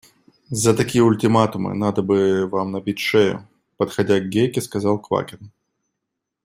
–За 0.63 0.73
такие 0.75 1.03
ультиматумы 1.03 1.75
надо 1.75 2.01
бы 2.01 2.47
вам 2.47 2.71
набить 2.71 2.97
шею,– 2.97 3.47
подходя 3.77 4.19
к 4.19 4.29
Гейке, 4.29 4.59
сказал 4.59 4.97
Квакин. 4.99 5.51